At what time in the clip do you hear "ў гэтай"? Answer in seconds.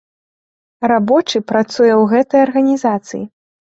1.91-2.39